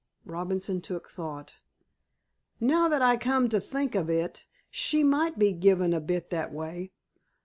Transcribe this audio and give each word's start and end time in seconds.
Robinson 0.25 0.81
took 0.81 1.09
thought. 1.09 1.57
"Now 2.59 2.89
that 2.89 3.03
I 3.03 3.17
come 3.17 3.49
to 3.49 3.59
think 3.61 3.93
of 3.93 4.09
it, 4.09 4.45
she 4.71 5.03
might 5.03 5.37
be 5.37 5.53
given 5.53 5.93
a 5.93 6.01
bit 6.01 6.31
that 6.31 6.51
way. 6.51 6.91